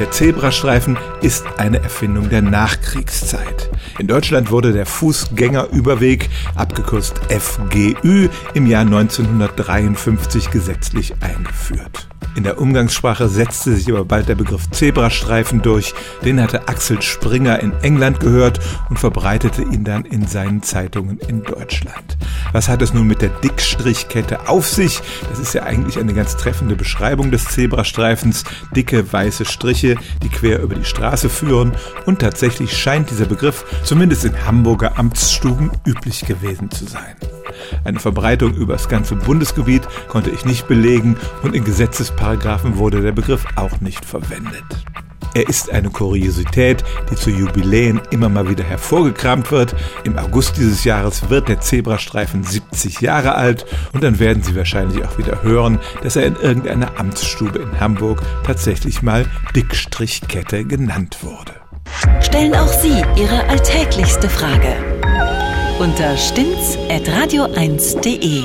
[0.00, 3.70] Der Zebrastreifen ist eine Erfindung der Nachkriegszeit.
[3.98, 12.08] In Deutschland wurde der Fußgängerüberweg, abgekürzt FGÜ, im Jahr 1953 gesetzlich eingeführt.
[12.34, 15.94] In der Umgangssprache setzte sich aber bald der Begriff Zebrastreifen durch.
[16.24, 18.58] Den hatte Axel Springer in England gehört
[18.90, 22.13] und verbreitete ihn dann in seinen Zeitungen in Deutschland.
[22.54, 25.02] Was hat es nun mit der Dickstrichkette auf sich?
[25.28, 28.44] Das ist ja eigentlich eine ganz treffende Beschreibung des Zebrastreifens.
[28.76, 31.72] Dicke weiße Striche, die quer über die Straße führen.
[32.06, 37.16] Und tatsächlich scheint dieser Begriff zumindest in Hamburger Amtsstuben üblich gewesen zu sein.
[37.82, 43.12] Eine Verbreitung über das ganze Bundesgebiet konnte ich nicht belegen und in Gesetzesparagraphen wurde der
[43.12, 44.62] Begriff auch nicht verwendet.
[45.34, 49.74] Er ist eine Kuriosität, die zu Jubiläen immer mal wieder hervorgekramt wird.
[50.04, 55.04] Im August dieses Jahres wird der Zebrastreifen 70 Jahre alt und dann werden Sie wahrscheinlich
[55.04, 59.26] auch wieder hören, dass er in irgendeiner Amtsstube in Hamburg tatsächlich mal
[59.56, 61.52] Dickstrichkette genannt wurde.
[62.20, 64.76] Stellen auch Sie Ihre alltäglichste Frage
[65.78, 68.42] unter stimmtz.radio1.de.